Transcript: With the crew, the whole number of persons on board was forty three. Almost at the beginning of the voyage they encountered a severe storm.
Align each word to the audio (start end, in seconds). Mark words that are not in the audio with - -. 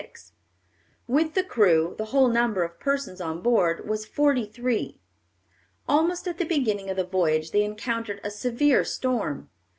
With 1.07 1.35
the 1.35 1.43
crew, 1.43 1.93
the 1.95 2.05
whole 2.05 2.27
number 2.27 2.63
of 2.63 2.79
persons 2.79 3.21
on 3.21 3.43
board 3.43 3.87
was 3.87 4.03
forty 4.03 4.47
three. 4.47 4.99
Almost 5.87 6.27
at 6.27 6.39
the 6.39 6.43
beginning 6.43 6.89
of 6.89 6.97
the 6.97 7.03
voyage 7.05 7.51
they 7.51 7.63
encountered 7.63 8.19
a 8.23 8.31
severe 8.31 8.83
storm. 8.83 9.51